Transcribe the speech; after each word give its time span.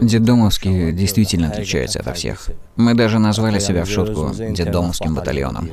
Детдомовские 0.00 0.92
действительно 0.92 1.48
отличаются 1.48 2.00
от 2.00 2.16
всех. 2.16 2.48
Мы 2.76 2.94
даже 2.94 3.18
назвали 3.18 3.58
себя 3.58 3.84
в 3.84 3.90
шутку 3.90 4.32
детдомовским 4.34 5.14
батальоном. 5.14 5.70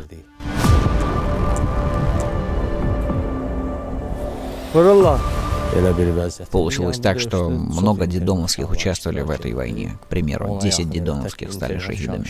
Получилось 6.51 6.99
так, 6.99 7.19
что 7.19 7.49
много 7.49 8.07
дедомовских 8.07 8.69
участвовали 8.69 9.21
в 9.21 9.29
этой 9.29 9.53
войне. 9.53 9.97
К 10.03 10.07
примеру, 10.07 10.59
10 10.61 10.89
дедомовских 10.89 11.53
стали 11.53 11.77
шахидами. 11.79 12.25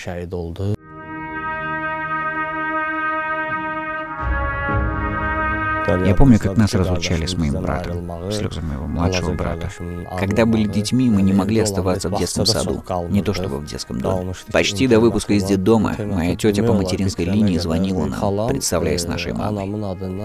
Я 6.06 6.16
помню, 6.16 6.40
как 6.40 6.58
нас 6.58 6.74
разлучали 6.74 7.26
с 7.26 7.36
моим 7.36 7.62
братом, 7.62 8.10
слезы 8.32 8.62
моего 8.62 8.88
младшего 8.88 9.34
брата. 9.34 9.70
Когда 10.20 10.46
были 10.46 10.68
детьми, 10.68 11.10
мы 11.10 11.21
не 11.21 11.34
могли 11.34 11.60
оставаться 11.62 12.10
в 12.10 12.18
детском 12.18 12.46
саду, 12.46 12.84
не 13.10 13.21
то 13.21 13.34
чтобы 13.34 13.57
в 13.57 13.65
детском 13.65 14.00
доме. 14.00 14.34
Почти 14.52 14.88
до 14.88 15.00
выпуска 15.00 15.34
из 15.34 15.43
детдома 15.43 15.96
моя 16.00 16.36
тетя 16.36 16.64
по 16.64 16.74
материнской 16.74 17.25
линии 17.25 17.57
звонила 17.57 18.06
нам, 18.06 18.48
представляясь 18.50 19.06
нашей 19.06 19.34
мамой. 19.34 19.65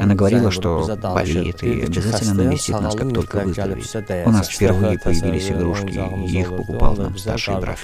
Она 0.00 0.14
говорила, 0.14 0.50
что 0.50 0.86
болеет 1.02 1.62
и 1.62 1.82
обязательно 1.82 2.34
навестит 2.34 2.80
нас, 2.80 2.94
как 2.94 3.12
только 3.12 3.40
выздоровеет. 3.40 4.26
У 4.26 4.30
нас 4.30 4.48
впервые 4.48 4.98
появились 4.98 5.50
игрушки, 5.50 6.00
и 6.26 6.40
их 6.40 6.56
покупал 6.56 6.96
нам 6.96 7.16
старший 7.16 7.58
брат. 7.58 7.78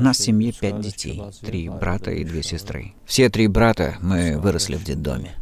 Нас 0.00 0.18
в 0.18 0.22
семье 0.22 0.52
пять 0.52 0.80
детей, 0.80 1.22
три 1.40 1.68
брата 1.68 2.10
и 2.10 2.24
две 2.24 2.42
сестры. 2.42 2.92
Все 3.06 3.30
три 3.30 3.46
брата 3.46 3.96
мы 4.02 4.38
выросли 4.38 4.76
в 4.76 4.84
детдоме. 4.84 5.32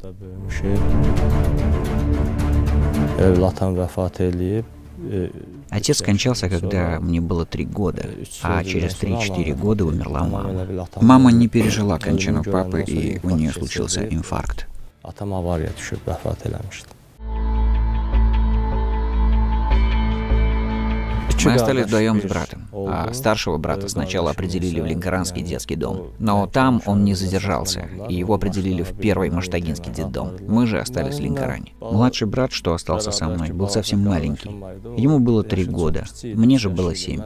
Отец 5.68 5.98
скончался, 5.98 6.48
когда 6.48 7.00
мне 7.00 7.20
было 7.20 7.44
три 7.44 7.64
года, 7.64 8.06
а 8.42 8.62
через 8.62 8.94
три-четыре 8.94 9.54
года 9.54 9.84
умерла 9.84 10.24
мама. 10.24 10.86
Мама 11.00 11.32
не 11.32 11.48
пережила 11.48 11.98
кончину 11.98 12.44
папы, 12.44 12.82
и 12.82 13.18
у 13.24 13.30
нее 13.30 13.50
случился 13.50 14.06
инфаркт. 14.06 14.68
Мы 21.44 21.54
остались 21.54 21.86
вдвоем 21.86 22.20
с 22.20 22.24
братом, 22.24 22.68
а 22.72 23.12
старшего 23.12 23.58
брата 23.58 23.88
сначала 23.88 24.30
определили 24.30 24.80
в 24.80 24.86
Линкоранский 24.86 25.42
детский 25.42 25.76
дом. 25.76 26.10
Но 26.18 26.46
там 26.46 26.82
он 26.86 27.04
не 27.04 27.14
задержался, 27.14 27.88
и 28.08 28.14
его 28.14 28.34
определили 28.34 28.82
в 28.82 28.96
первый 28.96 29.30
Маштагинский 29.30 29.92
детдом. 29.92 30.36
Мы 30.46 30.66
же 30.66 30.78
остались 30.78 31.16
в 31.16 31.20
Линкоране. 31.20 31.72
Младший 31.80 32.28
брат, 32.28 32.52
что 32.52 32.74
остался 32.74 33.10
со 33.10 33.28
мной, 33.28 33.50
был 33.50 33.68
совсем 33.68 34.04
маленький. 34.04 34.50
Ему 34.96 35.18
было 35.18 35.42
три 35.42 35.64
года, 35.64 36.04
мне 36.22 36.58
же 36.58 36.70
было 36.70 36.94
семь. 36.94 37.20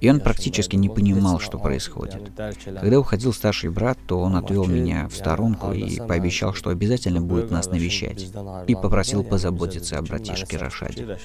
И 0.00 0.10
он 0.10 0.20
практически 0.20 0.76
не 0.76 0.88
понимал, 0.88 1.38
что 1.38 1.58
происходит. 1.58 2.32
Когда 2.64 2.98
уходил 2.98 3.32
старший 3.32 3.70
брат, 3.70 3.98
то 4.06 4.20
он 4.20 4.36
отвел 4.36 4.66
меня 4.66 5.08
в 5.08 5.14
сторонку 5.14 5.72
и 5.72 5.98
пообещал, 5.98 6.54
что 6.54 6.70
обязательно 6.70 7.20
будет 7.20 7.50
нас 7.50 7.68
навещать. 7.68 8.26
И 8.66 8.74
попросил 8.74 9.22
позаботиться 9.22 9.98
о 9.98 10.02
братишке 10.02 10.56
Рашаде. 10.56 11.18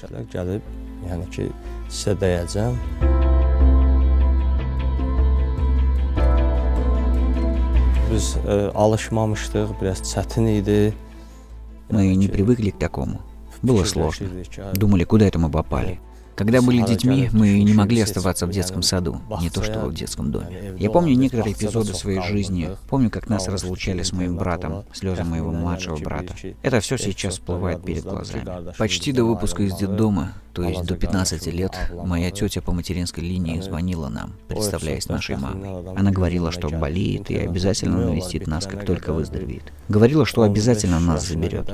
Мы 11.90 12.14
не 12.14 12.28
привыкли 12.28 12.70
к 12.70 12.78
такому. 12.78 13.20
Было 13.62 13.84
сложно. 13.84 14.28
Думали, 14.74 15.04
куда 15.04 15.26
это 15.26 15.38
мы 15.38 15.50
попали. 15.50 16.00
Когда 16.36 16.62
были 16.62 16.84
детьми, 16.84 17.28
мы 17.32 17.62
не 17.62 17.74
могли 17.74 18.00
оставаться 18.00 18.46
в 18.46 18.50
детском 18.50 18.82
саду, 18.82 19.20
не 19.40 19.50
то 19.50 19.62
что 19.62 19.86
в 19.86 19.94
детском 19.94 20.30
доме. 20.30 20.74
Я 20.78 20.90
помню 20.90 21.14
некоторые 21.14 21.54
эпизоды 21.54 21.94
своей 21.94 22.22
жизни. 22.22 22.70
Помню, 22.88 23.10
как 23.10 23.28
нас 23.28 23.48
разлучали 23.48 24.02
с 24.02 24.12
моим 24.12 24.36
братом, 24.36 24.84
слезы 24.92 25.24
моего 25.24 25.52
младшего 25.52 25.96
брата. 25.96 26.34
Это 26.62 26.80
все 26.80 26.96
сейчас 26.98 27.34
всплывает 27.34 27.84
перед 27.84 28.04
глазами. 28.04 28.74
Почти 28.78 29.12
до 29.12 29.24
выпуска 29.24 29.62
из 29.62 29.76
детдома 29.76 30.32
то 30.54 30.62
есть 30.62 30.84
до 30.84 30.94
15 30.94 31.46
лет, 31.48 31.76
моя 31.92 32.30
тетя 32.30 32.62
по 32.62 32.70
материнской 32.70 33.24
линии 33.24 33.60
звонила 33.60 34.08
нам, 34.08 34.34
представляясь 34.46 35.08
нашей 35.08 35.36
мамой. 35.36 35.68
Она 35.96 36.12
говорила, 36.12 36.52
что 36.52 36.68
болеет 36.68 37.28
и 37.28 37.36
обязательно 37.36 37.98
навестит 37.98 38.46
нас, 38.46 38.64
как 38.64 38.86
только 38.86 39.12
выздоровеет. 39.12 39.72
Говорила, 39.88 40.24
что 40.24 40.42
обязательно 40.42 41.00
нас 41.00 41.26
заберет. 41.26 41.68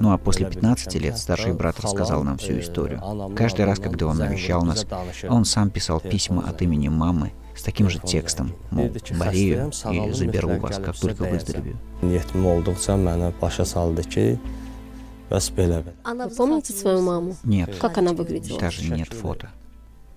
Ну 0.00 0.12
а 0.12 0.18
после 0.18 0.46
15 0.46 0.94
лет 0.94 1.18
старший 1.18 1.54
брат 1.54 1.80
рассказал 1.80 2.22
нам 2.22 2.38
всю 2.38 2.60
историю. 2.60 3.02
Каждый 3.34 3.64
раз, 3.64 3.80
когда 3.80 3.99
он 4.06 4.18
навещал 4.18 4.62
нас, 4.62 4.86
он 5.28 5.44
сам 5.44 5.70
писал 5.70 6.00
письма 6.00 6.48
от 6.48 6.62
имени 6.62 6.88
мамы, 6.88 7.32
с 7.56 7.62
таким 7.62 7.90
же 7.90 7.98
текстом, 7.98 8.52
мол, 8.70 8.90
болею 9.18 9.70
и 9.92 10.12
заберу 10.12 10.58
вас, 10.58 10.78
как 10.78 10.96
только 10.96 11.24
выздоровею. 11.24 11.76
Вы 16.04 16.30
помните 16.36 16.72
свою 16.72 17.02
маму? 17.02 17.36
Нет. 17.44 17.76
Как 17.78 17.98
она 17.98 18.12
выглядела? 18.12 18.58
Даже 18.58 18.90
нет 18.90 19.12
фото. 19.12 19.50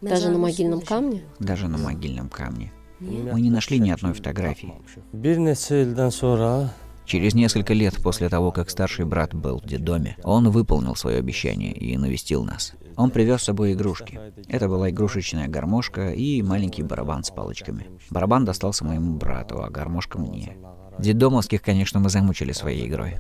Даже 0.02 0.30
на 0.30 0.38
могильном 0.38 0.82
камне? 0.82 1.24
Даже 1.40 1.68
на 1.68 1.78
могильном 1.78 2.30
камне. 2.30 2.72
Мы 3.00 3.42
не 3.42 3.50
нашли 3.50 3.80
ни 3.80 3.90
одной 3.90 4.14
фотографии. 4.14 4.74
Через 7.14 7.36
несколько 7.36 7.76
лет 7.76 8.02
после 8.02 8.28
того, 8.28 8.52
как 8.52 8.72
старший 8.72 9.06
брат 9.06 9.36
был 9.36 9.60
в 9.60 9.68
детдоме, 9.68 10.18
он 10.24 10.50
выполнил 10.50 10.96
свое 10.96 11.20
обещание 11.20 11.72
и 11.72 11.96
навестил 11.96 12.44
нас. 12.44 12.74
Он 12.96 13.12
привез 13.12 13.42
с 13.42 13.44
собой 13.44 13.74
игрушки. 13.74 14.20
Это 14.48 14.68
была 14.68 14.90
игрушечная 14.90 15.48
гармошка 15.48 16.10
и 16.10 16.42
маленький 16.42 16.82
барабан 16.82 17.24
с 17.24 17.30
палочками. 17.30 17.86
Барабан 18.10 18.46
достался 18.46 18.84
моему 18.84 19.14
брату, 19.14 19.62
а 19.62 19.70
гармошка 19.70 20.18
мне. 20.18 20.58
Детдомовских, 20.98 21.62
конечно, 21.62 22.00
мы 22.00 22.10
замучили 22.10 22.52
своей 22.52 22.88
игрой. 22.88 23.18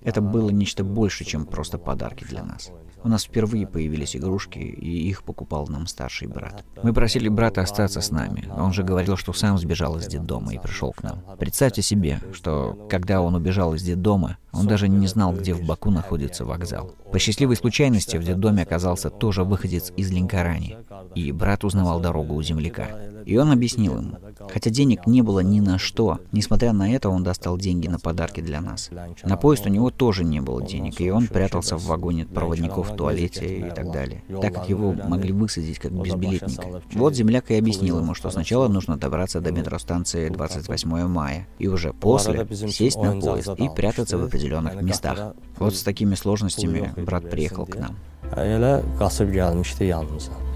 Это 0.00 0.22
было 0.22 0.48
нечто 0.48 0.82
больше, 0.82 1.26
чем 1.26 1.44
просто 1.44 1.76
подарки 1.76 2.24
для 2.24 2.42
нас. 2.42 2.72
У 3.04 3.08
нас 3.08 3.24
впервые 3.24 3.66
появились 3.66 4.16
игрушки, 4.16 4.58
и 4.58 5.08
их 5.08 5.24
покупал 5.24 5.66
нам 5.68 5.86
старший 5.86 6.26
брат. 6.26 6.64
Мы 6.82 6.94
просили 6.94 7.28
брата 7.28 7.60
остаться 7.60 8.00
с 8.00 8.10
нами. 8.10 8.48
Он 8.56 8.72
же 8.72 8.82
говорил, 8.82 9.18
что 9.18 9.34
сам 9.34 9.58
сбежал 9.58 9.98
из 9.98 10.06
детдома 10.06 10.54
и 10.54 10.58
пришел 10.58 10.92
к 10.92 11.02
нам. 11.02 11.22
Представьте 11.38 11.82
себе, 11.82 12.20
что 12.32 12.88
когда 12.90 13.20
он 13.20 13.34
убежал 13.34 13.74
из 13.74 13.82
детдома, 13.82 14.38
он 14.54 14.66
даже 14.66 14.88
не 14.88 15.06
знал, 15.06 15.32
где 15.32 15.54
в 15.54 15.64
Баку 15.64 15.90
находится 15.90 16.44
вокзал. 16.44 16.94
По 17.12 17.18
счастливой 17.18 17.56
случайности 17.56 18.16
в 18.16 18.24
детдоме 18.24 18.62
оказался 18.62 19.10
тоже 19.10 19.44
выходец 19.44 19.92
из 19.96 20.10
Линкарани, 20.10 20.78
и 21.14 21.32
брат 21.32 21.64
узнавал 21.64 22.00
дорогу 22.00 22.34
у 22.34 22.42
земляка. 22.42 22.88
И 23.24 23.36
он 23.36 23.50
объяснил 23.50 23.96
ему. 23.98 24.18
Хотя 24.52 24.70
денег 24.70 25.06
не 25.06 25.22
было 25.22 25.40
ни 25.40 25.60
на 25.60 25.78
что, 25.78 26.18
несмотря 26.32 26.72
на 26.72 26.92
это 26.92 27.08
он 27.08 27.22
достал 27.22 27.56
деньги 27.56 27.88
на 27.88 27.98
подарки 27.98 28.40
для 28.40 28.60
нас. 28.60 28.90
На 29.22 29.36
поезд 29.36 29.66
у 29.66 29.70
него 29.70 29.90
тоже 29.90 30.24
не 30.24 30.40
было 30.40 30.62
денег, 30.62 31.00
и 31.00 31.10
он 31.10 31.26
прятался 31.26 31.76
в 31.76 31.84
вагоне 31.86 32.26
проводников 32.26 32.90
в 32.90 32.96
туалете 32.96 33.68
и 33.68 33.70
так 33.70 33.90
далее, 33.90 34.22
так 34.42 34.54
как 34.54 34.68
его 34.68 34.92
могли 34.92 35.32
высадить 35.32 35.78
как 35.78 35.92
безбилетника. 35.92 36.82
Вот 36.92 37.14
земляк 37.14 37.50
и 37.50 37.54
объяснил 37.54 38.00
ему, 38.00 38.14
что 38.14 38.30
сначала 38.30 38.68
нужно 38.68 38.96
добраться 38.96 39.40
до 39.40 39.52
метростанции 39.52 40.28
28 40.28 41.06
мая, 41.06 41.48
и 41.58 41.68
уже 41.68 41.92
после 41.92 42.46
сесть 42.68 42.98
на 42.98 43.18
поезд 43.18 43.50
и 43.58 43.68
прятаться 43.74 44.18
в 44.18 44.24
определенных 44.44 44.82
местах. 44.82 45.34
Вот 45.56 45.74
с 45.74 45.82
такими 45.82 46.14
сложностями 46.14 46.92
брат 46.96 47.30
приехал 47.30 47.66
к 47.66 47.76
нам. 47.76 47.96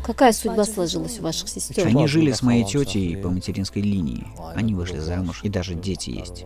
Какая 0.05 0.33
судьба 0.33 0.65
сложилась 0.65 1.19
у 1.21 1.23
ваших 1.23 1.49
сестер? 1.49 1.87
Они 1.87 2.07
жили 2.07 2.33
с 2.33 2.43
моей 2.43 2.65
тетей 2.65 3.17
по 3.17 3.29
материнской 3.29 3.83
линии. 3.83 4.27
Они 4.55 4.75
вышли 4.75 4.99
замуж, 4.99 5.41
и 5.43 5.49
даже 5.49 5.75
дети 5.75 6.11
есть. 6.11 6.45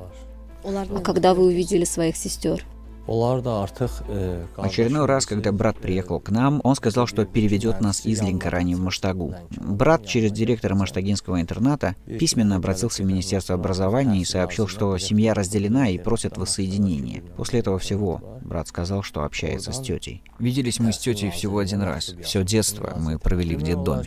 А 0.64 1.00
когда 1.00 1.34
вы 1.34 1.46
увидели 1.46 1.84
своих 1.84 2.16
сестер? 2.16 2.64
Очередной 3.06 5.06
раз, 5.06 5.26
когда 5.26 5.52
брат 5.52 5.76
приехал 5.76 6.20
к 6.20 6.30
нам, 6.30 6.60
он 6.62 6.74
сказал, 6.76 7.06
что 7.06 7.24
переведет 7.24 7.80
нас 7.80 8.06
из 8.06 8.22
Линкорани 8.22 8.74
в 8.74 8.80
Маштагу. 8.80 9.34
Брат 9.50 10.06
через 10.06 10.32
директора 10.32 10.74
Маштагинского 10.74 11.40
интерната 11.40 11.96
письменно 12.06 12.56
обратился 12.56 13.02
в 13.02 13.06
Министерство 13.06 13.54
образования 13.54 14.20
и 14.20 14.24
сообщил, 14.24 14.68
что 14.68 14.96
семья 14.98 15.34
разделена 15.34 15.88
и 15.88 15.98
просят 15.98 16.38
воссоединения. 16.38 17.22
После 17.36 17.60
этого 17.60 17.78
всего 17.78 18.20
брат 18.42 18.68
сказал, 18.68 19.02
что 19.02 19.24
общается 19.24 19.72
с 19.72 19.80
тетей. 19.80 20.22
Виделись 20.38 20.78
мы 20.78 20.92
с 20.92 20.98
тетей 20.98 21.30
всего 21.30 21.58
один 21.58 21.82
раз. 21.82 22.14
Все 22.22 22.44
детство 22.44 22.94
мы 22.96 23.18
провели 23.18 23.56
в 23.56 23.62
детдоме. 23.62 24.04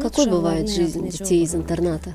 Какой 0.00 0.30
бывает 0.30 0.70
жизнь 0.70 1.08
детей 1.08 1.42
из 1.42 1.54
интерната? 1.54 2.14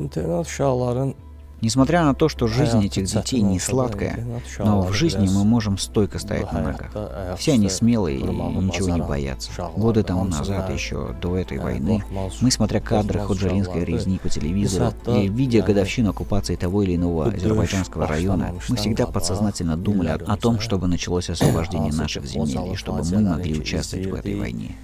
İnternet 0.00 0.46
uşaqların 0.46 1.14
Несмотря 1.62 2.02
на 2.02 2.12
то, 2.12 2.28
что 2.28 2.48
жизнь 2.48 2.84
этих 2.84 3.04
детей 3.04 3.40
не 3.40 3.60
сладкая, 3.60 4.26
но 4.58 4.82
в 4.82 4.92
жизни 4.92 5.28
мы 5.32 5.44
можем 5.44 5.78
стойко 5.78 6.18
стоять 6.18 6.52
на 6.52 6.60
ногах. 6.60 6.90
Все 7.38 7.52
они 7.52 7.68
смелые 7.68 8.18
и 8.18 8.22
ничего 8.22 8.90
не 8.90 9.00
боятся. 9.00 9.50
Годы 9.76 10.02
тому 10.02 10.24
назад, 10.24 10.70
еще 10.70 11.14
до 11.22 11.36
этой 11.36 11.58
войны, 11.58 12.04
мы, 12.40 12.50
смотря 12.50 12.80
кадры 12.80 13.20
худжалинской 13.20 13.84
резни 13.84 14.18
по 14.18 14.28
телевизору 14.28 14.92
или 15.06 15.28
видя 15.28 15.62
годовщину 15.62 16.10
оккупации 16.10 16.56
того 16.56 16.82
или 16.82 16.96
иного 16.96 17.26
азербайджанского 17.26 18.08
района, 18.08 18.54
мы 18.68 18.76
всегда 18.76 19.06
подсознательно 19.06 19.76
думали 19.76 20.08
о 20.08 20.36
том, 20.36 20.58
чтобы 20.58 20.88
началось 20.88 21.30
освобождение 21.30 21.92
наших 21.92 22.26
земель 22.26 22.72
и 22.72 22.74
чтобы 22.74 23.04
мы 23.04 23.20
могли 23.20 23.58
участвовать 23.58 24.06
в 24.06 24.14
этой 24.14 24.34
войне. 24.34 24.74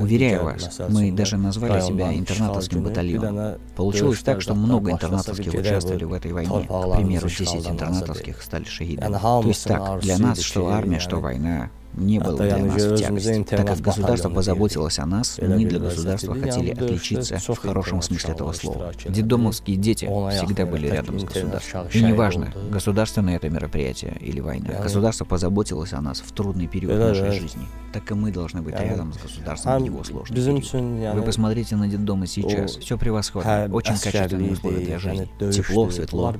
Уверяю 0.00 0.44
вас, 0.44 0.80
мы 0.88 1.12
даже 1.12 1.36
назвали 1.36 1.80
себя 1.80 2.12
интернатовским 2.14 2.82
батальоном. 2.82 3.58
Получилось 3.76 4.20
так, 4.20 4.40
что 4.40 4.54
много 4.54 4.90
интернатовских 4.90 5.52
участвовали 5.54 6.04
в 6.04 6.12
этой 6.12 6.32
войне. 6.32 6.66
К 6.68 6.96
примеру, 6.96 7.28
10 7.28 7.66
интернатовских 7.68 8.42
стали 8.42 8.64
шахидами. 8.64 9.12
То 9.12 9.42
есть 9.46 9.64
так, 9.64 10.00
для 10.00 10.18
нас 10.18 10.40
что 10.40 10.68
армия, 10.68 10.98
что 10.98 11.20
война, 11.20 11.70
не 11.94 12.18
было 12.18 12.38
для 12.38 12.58
нас 12.58 12.82
в 12.82 12.96
тягость. 12.96 13.48
Так 13.48 13.66
как 13.66 13.80
государство 13.80 14.28
позаботилось 14.28 14.98
о 14.98 15.06
нас, 15.06 15.38
мы 15.40 15.64
для 15.64 15.78
государства 15.78 16.34
хотели 16.34 16.70
отличиться 16.70 17.38
в 17.38 17.58
хорошем 17.58 18.02
смысле 18.02 18.34
этого 18.34 18.52
слова. 18.52 18.92
Детдомовские 19.06 19.76
дети 19.76 20.06
всегда 20.06 20.66
были 20.66 20.88
рядом 20.88 21.18
с 21.18 21.24
государством. 21.24 21.86
И 21.92 22.02
неважно, 22.02 22.52
государственное 22.70 23.36
это 23.36 23.48
мероприятие 23.48 24.16
или 24.20 24.40
война. 24.40 24.80
Государство 24.82 25.24
позаботилось 25.24 25.92
о 25.92 26.00
нас 26.00 26.20
в 26.20 26.32
трудный 26.32 26.66
период 26.66 26.98
нашей 26.98 27.32
жизни. 27.32 27.66
Так 27.92 28.10
и 28.10 28.14
мы 28.14 28.30
должны 28.30 28.62
быть 28.62 28.78
рядом 28.78 29.12
с 29.12 29.16
государством 29.16 29.82
в 29.82 29.84
его 29.84 30.04
сложный 30.04 30.36
период. 30.36 31.14
Вы 31.14 31.22
посмотрите 31.22 31.76
на 31.76 31.88
детдомы 31.88 32.26
сейчас. 32.26 32.76
Все 32.76 32.96
превосходно. 32.96 33.68
Очень 33.72 33.94
качественные 33.98 34.52
условия 34.52 34.84
для 34.84 34.98
жизни. 34.98 35.28
Тепло, 35.50 35.90
светло. 35.90 36.34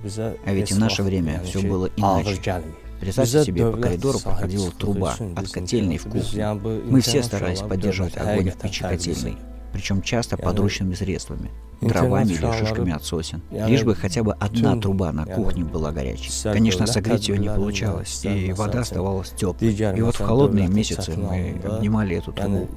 А 0.45 0.53
ведь 0.53 0.73
в 0.73 0.79
наше 0.79 1.03
время 1.03 1.43
все 1.45 1.61
было 1.61 1.91
иначе. 1.97 2.63
Представьте 3.01 3.45
себе, 3.45 3.71
по 3.71 3.79
коридору 3.79 4.19
проходила 4.19 4.71
труба 4.71 5.17
от 5.37 5.49
котельной 5.51 5.99
в 5.99 6.05
кухню. 6.05 6.61
Мы 6.85 7.01
все 7.01 7.23
старались 7.23 7.61
поддерживать 7.61 8.17
огонь 8.17 8.51
в 8.51 8.57
печи 8.57 8.83
котельной, 8.83 9.37
причем 9.73 10.03
часто 10.03 10.37
подручными 10.37 10.95
средствами, 10.95 11.51
дровами 11.81 12.33
или 12.33 12.59
шишками 12.59 12.93
от 12.93 13.05
сосен. 13.05 13.41
Лишь 13.51 13.85
бы 13.85 13.95
хотя 13.95 14.23
бы 14.23 14.35
одна 14.35 14.77
труба 14.77 15.13
на 15.13 15.25
кухне 15.25 15.65
была 15.65 15.93
горячей. 15.93 16.31
Конечно, 16.43 16.87
согреть 16.87 17.29
ее 17.29 17.39
не 17.39 17.49
получалось, 17.49 18.25
и 18.25 18.53
вода 18.53 18.81
оставалась 18.81 19.31
теплой. 19.31 19.73
И 19.73 20.03
вот 20.03 20.17
в 20.17 20.25
холодные 20.25 20.69
месяцы 20.69 21.13
мы 21.17 21.61
обнимали 21.65 22.17
эту 22.17 22.33
трубу 22.33 22.69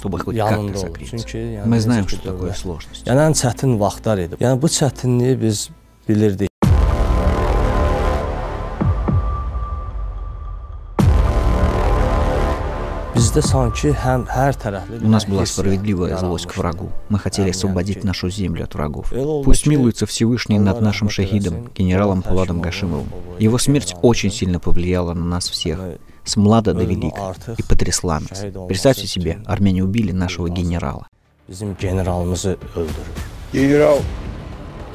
чтобы 0.00 0.18
хоть 0.18 0.36
как-то 0.36 0.78
согреться. 0.78 1.62
Мы 1.66 1.80
знаем, 1.80 2.08
что 2.08 2.22
такое 2.22 2.54
сложность. 2.54 3.04
Yəni 3.06 3.26
ən 3.30 3.36
çətin 3.36 3.76
vaxtlar 3.80 4.22
idi. 4.22 4.38
Yəni 4.40 4.60
bu 4.62 4.70
çətinliyi 4.72 5.40
biz 5.42 5.66
bilirdik. 6.08 6.49
У 13.32 15.08
нас 15.08 15.26
была 15.26 15.46
справедливая 15.46 16.16
злость 16.16 16.46
к 16.46 16.56
врагу. 16.56 16.90
Мы 17.08 17.18
хотели 17.18 17.50
освободить 17.50 18.02
нашу 18.02 18.28
землю 18.28 18.64
от 18.64 18.74
врагов. 18.74 19.12
Пусть 19.44 19.66
милуется 19.66 20.06
Всевышний 20.06 20.58
над 20.58 20.80
нашим 20.80 21.08
шахидом, 21.08 21.70
генералом 21.74 22.22
Пуладом 22.22 22.60
Гашимовым. 22.60 23.08
Его 23.38 23.58
смерть 23.58 23.94
очень 24.02 24.32
сильно 24.32 24.58
повлияла 24.58 25.14
на 25.14 25.24
нас 25.24 25.48
всех 25.48 25.78
с 26.24 26.36
млада 26.36 26.74
до 26.74 26.84
велика 26.84 27.34
и 27.56 27.62
потрясла 27.62 28.20
нас. 28.20 28.44
Представьте 28.68 29.06
себе, 29.06 29.42
армяне 29.46 29.84
убили 29.84 30.12
нашего 30.12 30.48
генерала. 30.48 31.06
Генерал, 33.52 33.98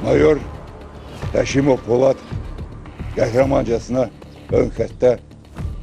майор 0.02 0.40
Taşimov 1.32 1.82
Polat 1.84 2.20
qəhrəmancasına 3.16 4.06
ön 4.56 4.70
xəttə 4.78 5.16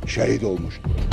şəhid 0.10 0.46
olmuşdur. 0.50 1.13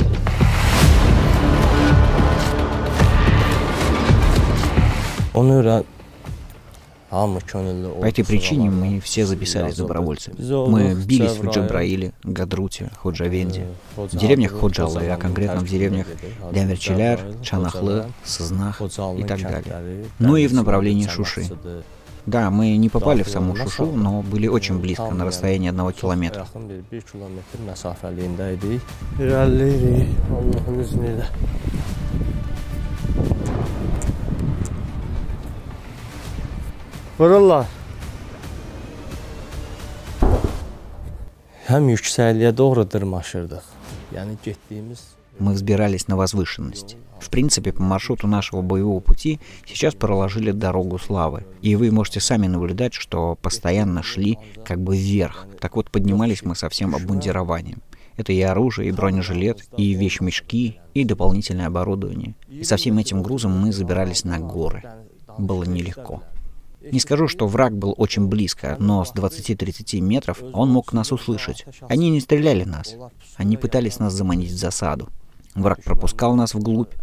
По 7.11 8.05
этой 8.05 8.23
причине 8.23 8.69
мы 8.69 9.01
все 9.01 9.25
записались 9.25 9.75
добровольцами. 9.75 10.35
Мы 10.67 10.93
бились 10.93 11.37
в 11.37 11.49
Джабраиле, 11.49 12.13
Гадруте, 12.23 12.89
Ходжавенде, 12.97 13.67
в 13.95 14.15
деревнях 14.15 14.53
Ходжалы, 14.53 15.07
а 15.09 15.17
конкретно 15.17 15.59
в 15.59 15.67
деревнях 15.67 16.07
Демерчеляр, 16.53 17.19
Чанахлы, 17.43 18.05
Сознах 18.23 18.81
и 18.81 19.23
так 19.23 19.41
далее. 19.41 20.05
Ну 20.19 20.37
и 20.37 20.47
в 20.47 20.53
направлении 20.53 21.07
Шуши. 21.07 21.49
Да, 22.27 22.51
мы 22.51 22.77
не 22.77 22.87
попали 22.87 23.23
в 23.23 23.29
саму 23.29 23.55
Шушу, 23.55 23.87
но 23.87 24.21
были 24.21 24.47
очень 24.47 24.79
близко, 24.79 25.09
на 25.09 25.25
расстоянии 25.25 25.69
одного 25.69 25.91
километра. 25.91 26.47
Vururlar. 37.21 37.67
Həm 41.67 41.91
yüksəkliyə 41.91 42.49
doğru 42.57 42.87
dırmaşırdıq. 42.89 43.67
Yəni 44.15 44.39
getdiyimiz 44.41 45.03
мы 45.39 45.53
взбирались 45.53 46.07
на 46.07 46.17
возвышенность. 46.17 46.97
В 47.19 47.29
принципе, 47.29 47.73
по 47.73 47.83
маршруту 47.83 48.25
нашего 48.27 48.63
боевого 48.63 49.01
пути 49.01 49.39
сейчас 49.67 49.93
проложили 49.93 50.49
дорогу 50.49 50.97
славы. 50.97 51.45
И 51.61 51.75
вы 51.75 51.91
можете 51.91 52.19
сами 52.19 52.47
наблюдать, 52.47 52.95
что 52.95 53.37
постоянно 53.39 54.01
шли 54.01 54.39
как 54.65 54.81
бы 54.81 54.97
вверх. 54.97 55.45
Так 55.59 55.75
вот, 55.75 55.91
поднимались 55.91 56.41
мы 56.41 56.55
со 56.55 56.69
всем 56.69 56.95
обмундированием. 56.95 57.83
Это 58.17 58.33
и 58.33 58.41
оружие, 58.41 58.89
и 58.89 58.91
бронежилет, 58.91 59.69
и 59.77 59.93
вещмешки, 59.93 60.79
и 60.95 61.03
дополнительное 61.03 61.67
оборудование. 61.67 62.33
И 62.49 62.63
со 62.63 62.77
всем 62.77 62.97
этим 62.97 63.21
грузом 63.21 63.51
мы 63.59 63.71
забирались 63.71 64.23
на 64.23 64.39
горы. 64.39 64.81
Было 65.37 65.65
нелегко. 65.65 66.23
Не 66.81 66.99
скажу, 66.99 67.27
что 67.27 67.47
враг 67.47 67.77
был 67.77 67.93
очень 67.97 68.27
близко, 68.27 68.75
но 68.79 69.05
с 69.05 69.13
20-30 69.13 69.99
метров 70.01 70.41
он 70.53 70.69
мог 70.69 70.93
нас 70.93 71.11
услышать. 71.11 71.65
Они 71.87 72.09
не 72.09 72.19
стреляли 72.19 72.63
нас. 72.63 72.95
Они 73.35 73.57
пытались 73.57 73.99
нас 73.99 74.13
заманить 74.13 74.51
в 74.51 74.57
засаду. 74.57 75.09
Враг 75.53 75.83
пропускал 75.83 76.35
нас 76.35 76.53
вглубь, 76.53 76.93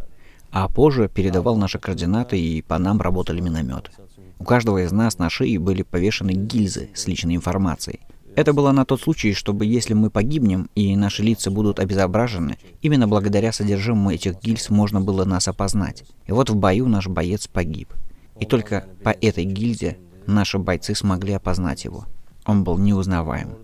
а 0.51 0.69
позже 0.69 1.09
передавал 1.09 1.57
наши 1.57 1.79
координаты, 1.79 2.41
и 2.41 2.63
по 2.63 2.79
нам 2.79 3.01
работали 3.01 3.41
минометы. 3.41 3.91
У 4.39 4.45
каждого 4.45 4.83
из 4.85 4.93
нас 4.93 5.19
на 5.19 5.31
шее 5.31 5.59
были 5.59 5.83
повешены 5.83 6.31
гильзы 6.31 6.91
с 6.95 7.07
личной 7.07 7.37
информацией. 7.37 8.01
Это 8.37 8.53
было 8.53 8.71
на 8.73 8.85
тот 8.85 9.01
случай, 9.01 9.33
чтобы 9.33 9.67
если 9.67 9.95
мы 9.95 10.11
погибнем 10.11 10.71
и 10.77 10.95
наши 10.97 11.23
лица 11.23 11.51
будут 11.51 11.81
обезображены, 11.81 12.57
именно 12.83 13.09
благодаря 13.09 13.53
содержимому 13.53 14.13
этих 14.13 14.41
гильз 14.41 14.71
можно 14.71 15.01
было 15.01 15.25
нас 15.25 15.49
опознать. 15.49 16.05
И 16.27 16.33
вот 16.33 16.49
в 16.49 16.57
бою 16.57 16.87
наш 16.87 17.09
боец 17.09 17.49
погиб. 17.49 17.93
И 18.41 18.47
только 18.47 18.85
по 19.03 19.11
этой 19.11 19.45
гильзе 19.45 19.99
наши 20.27 20.59
бойцы 20.59 20.95
смогли 20.95 21.33
опознать 21.35 21.85
его. 21.85 22.07
Он 22.47 22.65
был 22.65 22.79
неузнаваем. 22.79 23.57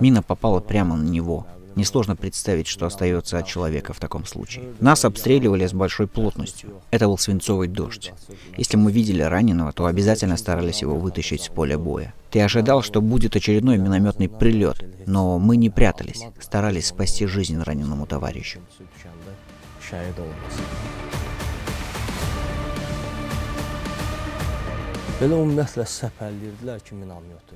Мина 0.00 0.22
попала 0.22 0.60
прямо 0.60 0.96
на 0.96 1.08
него. 1.08 1.46
Несложно 1.76 2.16
представить, 2.16 2.66
что 2.66 2.86
остается 2.86 3.38
от 3.38 3.46
человека 3.46 3.92
в 3.92 4.00
таком 4.00 4.24
случае. 4.26 4.64
Нас 4.80 5.04
обстреливали 5.04 5.66
с 5.66 5.72
большой 5.72 6.06
плотностью. 6.06 6.70
Это 6.90 7.06
был 7.06 7.18
свинцовый 7.18 7.68
дождь. 7.68 8.12
Если 8.56 8.76
мы 8.76 8.92
видели 8.92 9.22
раненого, 9.22 9.72
то 9.72 9.86
обязательно 9.86 10.36
старались 10.36 10.82
его 10.82 10.96
вытащить 10.96 11.42
с 11.42 11.48
поля 11.48 11.78
боя. 11.78 12.14
Ты 12.30 12.40
ожидал, 12.40 12.82
что 12.82 13.00
будет 13.00 13.36
очередной 13.36 13.78
минометный 13.78 14.28
прилет, 14.28 14.82
но 15.06 15.38
мы 15.38 15.56
не 15.56 15.70
прятались, 15.70 16.22
старались 16.40 16.88
спасти 16.88 17.26
жизнь 17.26 17.60
раненому 17.60 18.06
товарищу. 18.06 18.60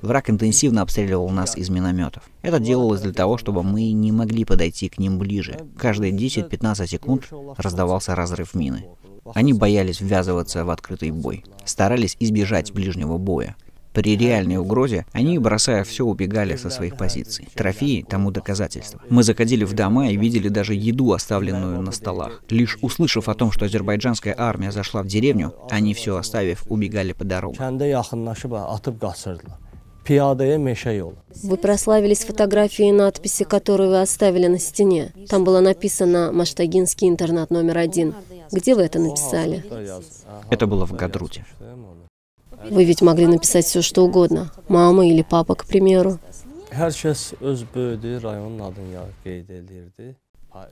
Враг 0.01 0.29
интенсивно 0.29 0.83
обстреливал 0.83 1.29
нас 1.29 1.57
из 1.57 1.69
минометов. 1.69 2.23
Это 2.41 2.59
делалось 2.59 3.01
для 3.01 3.11
того, 3.11 3.37
чтобы 3.37 3.61
мы 3.61 3.91
не 3.91 4.13
могли 4.13 4.45
подойти 4.45 4.87
к 4.87 4.97
ним 4.97 5.19
ближе. 5.19 5.59
Каждые 5.77 6.13
10-15 6.13 6.87
секунд 6.87 7.27
раздавался 7.57 8.15
разрыв 8.15 8.53
мины. 8.53 8.85
Они 9.33 9.51
боялись 9.51 9.99
ввязываться 9.99 10.63
в 10.63 10.69
открытый 10.69 11.11
бой, 11.11 11.43
старались 11.65 12.15
избежать 12.21 12.71
ближнего 12.71 13.17
боя. 13.17 13.57
При 13.93 14.15
реальной 14.15 14.57
угрозе 14.57 15.05
они, 15.11 15.39
бросая 15.39 15.83
все, 15.83 16.05
убегали 16.05 16.55
со 16.55 16.69
своих 16.69 16.97
позиций. 16.97 17.47
Трофеи 17.55 18.05
тому 18.07 18.31
доказательство. 18.31 19.01
Мы 19.09 19.23
заходили 19.23 19.63
в 19.63 19.73
дома 19.73 20.09
и 20.09 20.17
видели 20.17 20.49
даже 20.49 20.73
еду, 20.75 21.13
оставленную 21.13 21.81
на 21.81 21.91
столах. 21.91 22.43
Лишь 22.49 22.77
услышав 22.81 23.27
о 23.29 23.33
том, 23.33 23.51
что 23.51 23.65
азербайджанская 23.65 24.35
армия 24.37 24.71
зашла 24.71 25.01
в 25.01 25.07
деревню, 25.07 25.53
они 25.69 25.93
все 25.93 26.15
оставив, 26.17 26.63
убегали 26.69 27.13
по 27.13 27.23
дорогам. 27.23 27.79
Вы 31.43 31.57
прославились 31.57 32.23
фотографией 32.23 32.89
и 32.89 32.93
надписи, 32.93 33.43
которую 33.43 33.89
вы 33.89 34.01
оставили 34.01 34.47
на 34.47 34.59
стене. 34.59 35.11
Там 35.27 35.43
было 35.43 35.59
написано 35.59 36.31
«Маштагинский 36.31 37.09
интернат 37.09 37.49
номер 37.49 37.77
один». 37.77 38.15
Где 38.51 38.75
вы 38.75 38.83
это 38.83 38.99
написали? 38.99 39.65
Это 40.49 40.67
было 40.67 40.85
в 40.85 40.93
Гадруте. 40.93 41.45
Вы 42.69 42.85
ведь 42.85 43.01
могли 43.01 43.27
написать 43.27 43.65
все, 43.65 43.81
что 43.81 44.03
угодно. 44.03 44.51
Мама 44.67 45.07
или 45.07 45.21
папа, 45.21 45.55
к 45.55 45.65
примеру. 45.65 46.19
Hər 46.71 46.91
kəs 46.93 47.33
öz 47.41 47.63
böyüdüyü 47.73 48.21
rayonun 48.21 48.59
adını 48.59 49.05
qeyd 49.23 49.49
edirdi. 49.49 50.15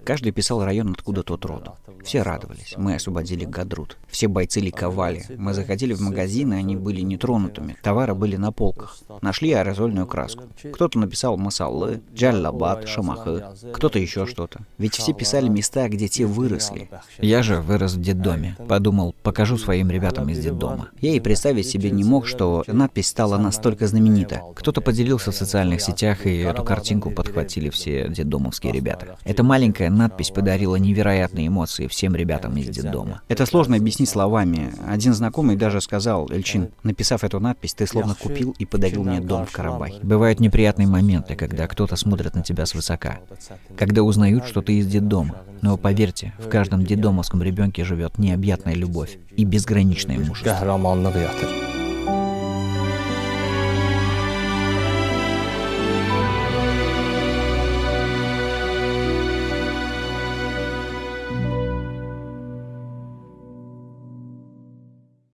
Каждый 0.04 0.32
писал 0.32 0.64
район, 0.64 0.92
откуда 0.92 1.24
тот 1.24 1.46
родом. 1.46 1.76
Все 2.04 2.22
радовались. 2.22 2.76
Мы 2.78 2.96
освободили 2.96 3.46
Гадрут. 3.46 3.98
Все 4.08 4.28
бойцы 4.28 4.60
ликовали. 4.60 5.26
Мы 5.38 5.54
заходили 5.54 5.94
в 5.94 6.02
магазины, 6.02 6.54
они 6.54 6.76
были 6.76 7.02
нетронутыми. 7.02 7.78
Товары 7.82 8.14
были 8.14 8.36
на 8.36 8.52
полках. 8.52 8.98
Нашли 9.22 9.52
аэрозольную 9.54 10.06
краску. 10.06 10.44
Кто-то 10.74 11.00
написал 11.00 11.38
Масалы, 11.38 12.02
Джаллабад, 12.14 12.88
Шамахы, 12.88 13.44
кто-то 13.74 14.00
еще 14.00 14.26
что-то. 14.26 14.62
Ведь 14.78 14.96
все 14.96 15.14
писали 15.14 15.48
места, 15.50 15.88
где 15.90 16.08
те 16.08 16.26
выросли. 16.26 16.90
Я 17.20 17.44
же 17.44 17.62
вырос 17.62 17.94
в 17.94 18.02
детдоме. 18.02 18.56
Подумал, 18.68 19.16
покажу 19.24 19.58
своим 19.58 19.90
ребятам 19.90 20.30
из 20.30 20.40
детдома. 20.40 20.90
Я 21.02 21.14
и 21.14 21.20
представить 21.20 21.68
себе 21.68 21.92
не 21.92 22.04
мог, 22.04 22.28
что 22.28 22.64
надпись 22.68 23.08
стала 23.08 23.38
настолько 23.38 23.88
знаменита. 23.88 24.42
Кто-то 24.56 24.82
поделился 24.82 25.32
в 25.32 25.36
социальных 25.36 25.82
сетях, 25.82 26.26
и 26.26 26.38
эту 26.38 26.64
картинку 26.64 27.12
подхватили 27.12 27.70
все 27.70 28.08
детдомовские 28.10 28.72
ребята. 28.72 29.18
Эта 29.24 29.44
маленькая 29.44 29.75
надпись 29.80 30.32
подарила 30.32 30.76
невероятные 30.76 31.48
эмоции 31.48 31.88
всем 31.88 32.16
ребятам 32.16 32.58
из 32.58 32.70
детдома. 32.70 33.22
Это 33.28 33.46
сложно 33.46 33.76
объяснить 33.76 34.10
словами. 34.10 34.74
Один 34.88 35.14
знакомый 35.14 35.56
даже 35.56 35.82
сказал, 35.82 36.30
Эльчин, 36.32 36.70
написав 36.84 37.24
эту 37.24 37.40
надпись, 37.40 37.74
ты 37.74 37.88
словно 37.88 38.16
купил 38.16 38.56
и 38.58 38.66
подарил 38.66 39.04
мне 39.04 39.20
дом 39.20 39.46
в 39.46 39.52
Карабахе. 39.52 40.00
Бывают 40.02 40.40
неприятные 40.40 40.88
моменты, 40.88 41.36
когда 41.36 41.68
кто-то 41.68 41.96
смотрит 41.96 42.36
на 42.36 42.44
тебя 42.44 42.66
свысока, 42.66 43.20
когда 43.78 44.04
узнают, 44.04 44.46
что 44.46 44.62
ты 44.62 44.78
из 44.78 44.88
детдома. 44.88 45.38
Но 45.62 45.78
поверьте, 45.78 46.34
в 46.40 46.48
каждом 46.50 46.86
детдомовском 46.86 47.42
ребенке 47.42 47.84
живет 47.84 48.18
необъятная 48.18 48.76
любовь 48.76 49.18
и 49.36 49.44
безграничное 49.44 50.20
мужество. 50.20 51.75